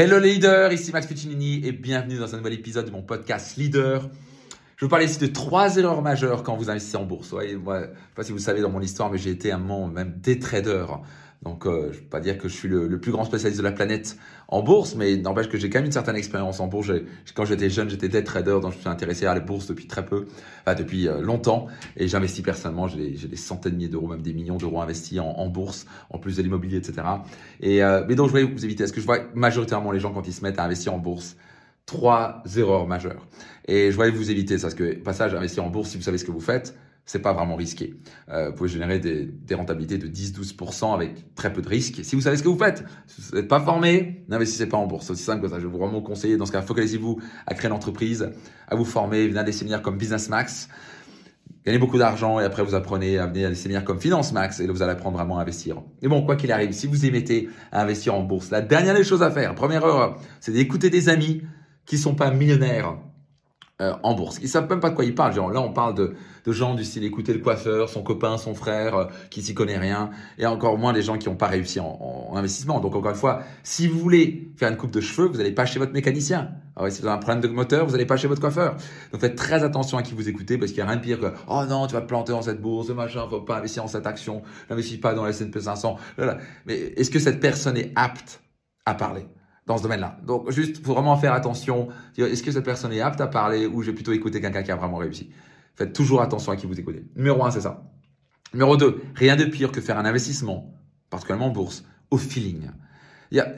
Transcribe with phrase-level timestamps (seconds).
[0.00, 4.08] Hello leader, ici Max Puccinini et bienvenue dans un nouvel épisode de mon podcast Leader.
[4.76, 7.34] Je vous parler ici de trois erreurs majeures quand vous investissez en bourse.
[7.36, 7.56] Je sais
[8.14, 11.00] pas si vous savez dans mon histoire, mais j'ai été un moment même des traders.
[11.42, 13.64] Donc, euh, je ne vais pas dire que je suis le, plus grand spécialiste de
[13.64, 14.16] la planète
[14.48, 16.90] en bourse, mais n'empêche que j'ai quand même une certaine expérience en bourse.
[17.34, 20.04] Quand j'étais jeune, j'étais day trader, donc je suis intéressé à la bourse depuis très
[20.04, 20.26] peu,
[20.62, 22.88] enfin depuis euh, longtemps, et j'investis personnellement.
[22.88, 26.36] J'ai des, centaines de milliers d'euros, même des millions d'euros investis en, bourse, en plus
[26.36, 27.06] de l'immobilier, etc.
[27.60, 28.84] Et euh, mais donc, je voulais vous éviter.
[28.84, 31.36] Est-ce que je vois majoritairement les gens quand ils se mettent à investir en bourse
[31.86, 33.26] trois erreurs majeures.
[33.66, 36.18] Et je voulais vous éviter ça, parce que passage investir en bourse, si vous savez
[36.18, 36.74] ce que vous faites,
[37.08, 37.94] c'est pas vraiment risqué.
[38.28, 42.00] Euh, vous pouvez générer des, rentabilités de 10-12% avec très peu de risques.
[42.04, 44.86] Si vous savez ce que vous faites, si vous n'êtes pas formé, n'investissez pas en
[44.86, 45.06] bourse.
[45.06, 45.58] C'est aussi simple que ça.
[45.58, 46.36] Je vous vraiment conseiller.
[46.36, 48.30] Dans ce cas, focalisez-vous à créer une entreprise,
[48.68, 49.26] à vous former.
[49.26, 50.68] Venez à des séminaires comme Business Max.
[51.64, 54.60] Gagnez beaucoup d'argent et après vous apprenez à venir à des séminaires comme Finance Max
[54.60, 55.82] et là vous allez apprendre vraiment à investir.
[56.02, 59.04] Et bon, quoi qu'il arrive, si vous aimez à investir en bourse, la dernière des
[59.04, 61.42] choses à faire, première erreur, c'est d'écouter des amis
[61.86, 62.98] qui sont pas millionnaires
[63.80, 64.40] euh, en bourse.
[64.42, 65.32] Ils savent même pas de quoi ils parlent.
[65.32, 68.52] Genre, là, on parle de, de gens du style écouter le coiffeur, son copain, son
[68.52, 71.78] frère, euh, qui s'y connaît rien, et encore moins les gens qui n'ont pas réussi
[71.78, 72.80] en, investissement.
[72.80, 75.64] Donc, encore une fois, si vous voulez faire une coupe de cheveux, vous n'allez pas
[75.64, 76.50] chez votre mécanicien.
[76.74, 78.74] Alors, si vous avez un problème de moteur, vous n'allez pas chez votre coiffeur.
[79.12, 81.20] Donc, faites très attention à qui vous écoutez, parce qu'il n'y a rien de pire
[81.20, 83.88] que oh non, tu vas te planter dans cette bourse, machin, faut pas investir dans
[83.88, 85.96] cette action, n'investis pas dans la S&P 500.
[86.16, 86.38] Voilà.
[86.66, 88.40] Mais est-ce que cette personne est apte
[88.86, 89.28] à parler?
[89.68, 90.18] Dans ce domaine-là.
[90.26, 91.88] Donc, juste, faut vraiment faire attention.
[92.16, 94.76] Est-ce que cette personne est apte à parler ou j'ai plutôt écouté quelqu'un qui a
[94.76, 95.30] vraiment réussi?
[95.76, 97.04] Faites toujours attention à qui vous écoutez.
[97.14, 97.84] Numéro un, c'est ça.
[98.54, 100.74] Numéro deux, rien de pire que faire un investissement,
[101.10, 102.70] particulièrement en bourse, au feeling.
[103.30, 103.54] Y a,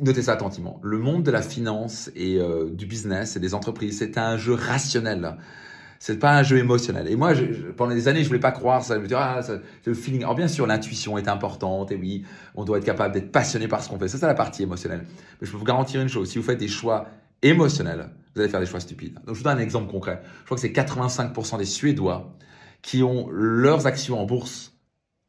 [0.00, 0.80] notez ça attentivement.
[0.82, 4.54] Le monde de la finance et euh, du business et des entreprises, c'est un jeu
[4.54, 5.36] rationnel
[5.98, 7.08] c'est pas un jeu émotionnel.
[7.08, 7.32] Et moi,
[7.76, 8.94] pendant des années, je voulais pas croire ça.
[8.94, 10.22] Je me dire, ah, c'est le feeling.
[10.22, 11.90] Alors bien sûr, l'intuition est importante.
[11.90, 12.24] Et oui,
[12.54, 14.08] on doit être capable d'être passionné par ce qu'on fait.
[14.08, 15.04] Ça, c'est la partie émotionnelle.
[15.40, 16.30] Mais je peux vous garantir une chose.
[16.30, 17.08] Si vous faites des choix
[17.42, 19.14] émotionnels, vous allez faire des choix stupides.
[19.26, 20.22] Donc, je vous donne un exemple concret.
[20.40, 22.32] Je crois que c'est 85% des Suédois
[22.82, 24.74] qui ont leurs actions en bourse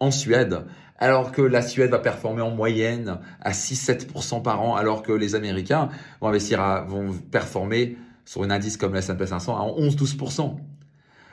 [0.00, 0.64] en Suède,
[0.98, 5.34] alors que la Suède va performer en moyenne à 6-7% par an, alors que les
[5.34, 5.88] Américains
[6.20, 7.96] vont investir à, vont performer
[8.26, 10.56] sur un indice comme le S&P 500 à 11-12%.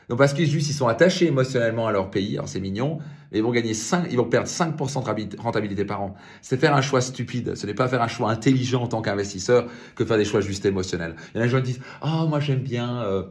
[0.10, 3.00] Donc parce qu'ils juste ils sont attachés émotionnellement à leur pays, alors c'est mignon,
[3.32, 6.16] mais ils vont gagner 5, ils vont perdre 5% de rentabilité par an.
[6.42, 7.56] C'est faire un choix stupide.
[7.56, 10.66] Ce n'est pas faire un choix intelligent en tant qu'investisseur que faire des choix juste
[10.66, 11.16] émotionnels.
[11.34, 13.24] Il y en a des gens qui disent, oh, moi j'aime bien, euh,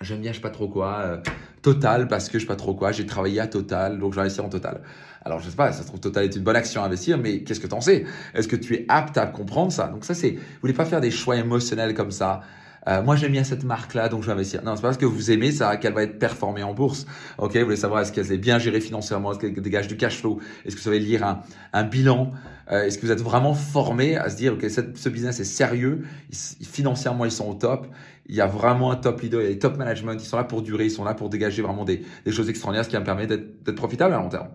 [0.00, 1.16] j'aime bien, je sais pas trop quoi, euh,
[1.62, 4.22] Total parce que je sais pas trop quoi, j'ai travaillé à Total, donc je vais
[4.22, 4.82] investir en Total.
[5.24, 7.42] Alors je sais pas, ça se trouve Total est une bonne action à investir, mais
[7.42, 8.04] qu'est-ce que tu en sais?
[8.32, 9.88] Est-ce que tu es apte à comprendre ça?
[9.88, 12.42] Donc ça c'est, vous voulez pas faire des choix émotionnels comme ça?
[12.88, 14.62] Euh, moi j'aime bien cette marque-là, donc je vais investir.
[14.62, 17.06] Non, c'est pas parce que vous aimez ça qu'elle va être performée en bourse.
[17.38, 20.18] Ok, vous voulez savoir est-ce qu'elle est bien gérée financièrement, est-ce qu'elle dégage du cash
[20.20, 21.40] flow, est-ce que vous savez lire un,
[21.72, 22.32] un bilan,
[22.70, 26.04] euh, est-ce que vous êtes vraiment formé à se dire ok ce business est sérieux,
[26.30, 27.86] financièrement ils sont au top,
[28.28, 30.36] il y a vraiment un top leader, il y a des top management, ils sont
[30.36, 32.96] là pour durer, ils sont là pour dégager vraiment des, des choses extraordinaires, ce qui
[32.96, 34.48] me permettre d'être profitable à long terme.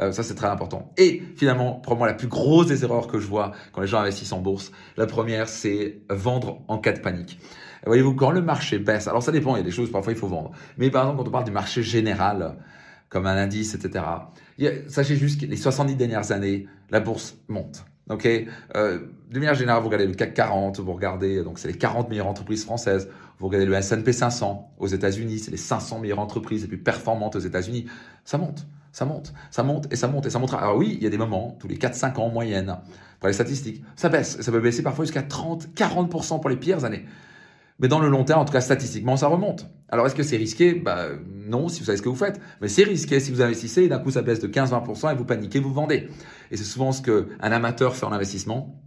[0.00, 0.92] Euh, ça, c'est très important.
[0.96, 4.32] Et finalement, probablement la plus grosse des erreurs que je vois quand les gens investissent
[4.32, 7.38] en bourse, la première, c'est vendre en cas de panique.
[7.86, 10.18] Voyez-vous, quand le marché baisse, alors ça dépend, il y a des choses, parfois il
[10.18, 10.52] faut vendre.
[10.78, 12.56] Mais par exemple, quand on parle du marché général,
[13.08, 14.04] comme un indice, etc.,
[14.88, 17.84] sachez juste que les 70 dernières années, la bourse monte.
[18.10, 18.98] Ok, euh,
[19.30, 22.26] de manière générale, vous regardez le CAC 40, vous regardez donc c'est les 40 meilleures
[22.26, 26.68] entreprises françaises, vous regardez le S&P 500 aux États-Unis, c'est les 500 meilleures entreprises les
[26.68, 27.86] plus performantes aux États-Unis,
[28.26, 30.52] ça monte, ça monte, ça monte et ça monte et ça monte.
[30.52, 32.76] Alors oui, il y a des moments tous les 4-5 ans en moyenne
[33.20, 36.84] pour les statistiques, ça baisse, ça peut baisser parfois jusqu'à 30, 40% pour les pires
[36.84, 37.06] années.
[37.78, 39.68] Mais dans le long terme, en tout cas statistiquement, ça remonte.
[39.88, 40.74] Alors est-ce que c'est risqué?
[40.74, 42.40] Bah, Non, si vous savez ce que vous faites.
[42.60, 45.24] Mais c'est risqué si vous investissez et d'un coup ça baisse de 15-20% et vous
[45.24, 46.08] paniquez, vous vendez.
[46.50, 48.80] Et c'est souvent ce qu'un amateur fait en investissement.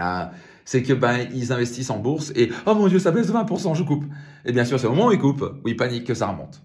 [0.00, 0.24] Euh,
[0.64, 3.74] c'est que ben ils investissent en bourse et oh mon dieu ça baisse de 20%,
[3.74, 4.04] je coupe.
[4.44, 6.62] Et bien sûr c'est au moment où ils coupent, où ils paniquent que ça remonte.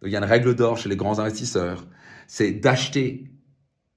[0.00, 1.86] Donc il y a une règle d'or chez les grands investisseurs,
[2.26, 3.30] c'est d'acheter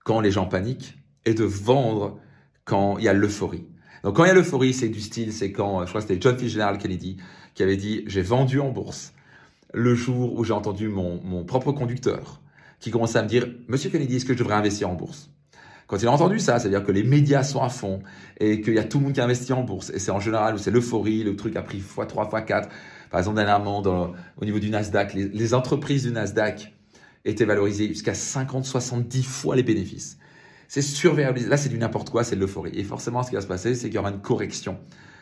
[0.04, 2.20] quand les gens paniquent et de vendre
[2.66, 3.66] quand il y a l'euphorie.
[4.06, 6.22] Donc quand il y a l'euphorie, c'est du style, c'est quand, je crois que c'était
[6.22, 7.18] John Fitzgerald Kennedy
[7.56, 9.14] qui avait dit, j'ai vendu en bourse
[9.74, 12.40] le jour où j'ai entendu mon, mon propre conducteur
[12.80, 15.32] qui commençait à me dire, Monsieur Kennedy, est-ce que je devrais investir en bourse?
[15.88, 18.00] Quand il a entendu ça, c'est-à-dire que les médias sont à fond
[18.40, 20.54] et qu'il y a tout le monde qui investit en bourse, et c'est en général
[20.54, 22.68] où c'est l'euphorie, le truc a pris x3, x4.
[23.10, 26.76] Par exemple, dernièrement, dans, au niveau du Nasdaq, les, les entreprises du Nasdaq
[27.24, 30.20] étaient valorisées jusqu'à 50, 70 fois les bénéfices.
[30.68, 31.50] C'est survériabilisé.
[31.50, 32.72] Là, c'est du n'importe quoi, c'est de l'euphorie.
[32.74, 34.78] Et forcément, ce qui va se passer, c'est qu'il y aura une correction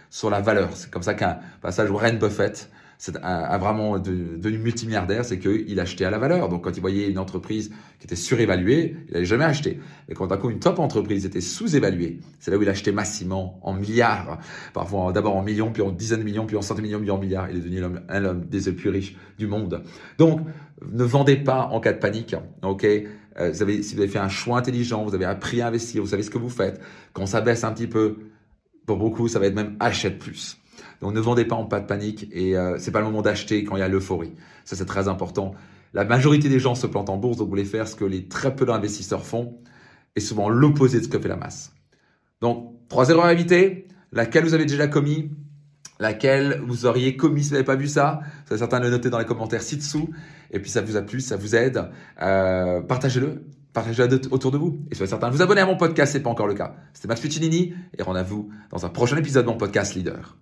[0.10, 0.69] sur la valeur.
[0.75, 2.69] C'est comme ça qu'un passage Warren Buffett,
[3.22, 6.50] a, vraiment devenu multimilliardaire, c'est qu'il achetait à la valeur.
[6.50, 7.69] Donc quand il voyait une entreprise
[8.00, 9.80] qui était surévaluée, il n'allait jamais acheter.
[10.07, 13.60] Mais quand d'un coup une top entreprise était sous-évaluée, c'est là où il achetait massivement
[13.63, 14.40] en milliards,
[14.74, 17.12] parfois d'abord en millions, puis en dizaines de millions, puis en centaines de millions, puis
[17.12, 17.50] en milliards.
[17.50, 19.84] Il est devenu l'homme des plus riches du monde.
[20.18, 20.42] Donc
[20.92, 22.86] ne vendez pas en cas de panique, ok?
[23.39, 26.01] Euh, vous avez, si vous avez fait un choix intelligent, vous avez appris à investir,
[26.01, 26.81] vous savez ce que vous faites.
[27.13, 28.18] Quand ça baisse un petit peu,
[28.85, 30.57] pour beaucoup, ça va être même achète plus.
[31.01, 33.63] Donc ne vendez pas en pas de panique et euh, c'est pas le moment d'acheter
[33.63, 34.33] quand il y a l'euphorie.
[34.65, 35.53] Ça c'est très important.
[35.94, 38.27] La majorité des gens se plantent en bourse, donc vous voulez faire ce que les
[38.27, 39.59] très peu d'investisseurs font
[40.15, 41.74] et souvent l'opposé de ce que fait la masse.
[42.41, 45.31] Donc trois erreurs à éviter, laquelle vous avez déjà commis,
[46.00, 48.22] laquelle vous auriez commis si vous n'avez pas vu ça.
[48.50, 50.10] Vous certains le noter dans les commentaires ci-dessous.
[50.51, 51.90] Et puis ça vous a plu, ça vous aide.
[52.22, 53.44] Euh, partagez-le.
[53.74, 54.80] Partagez-le autour de vous.
[54.92, 56.75] Et soyez certain de vous abonner à mon podcast, c'est pas encore le cas.
[56.94, 60.38] C'était Max Puccinini et rendez-vous dans un prochain épisode de mon podcast Leader.